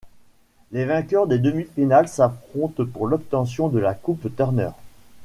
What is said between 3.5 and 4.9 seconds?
de la Coupe Turner.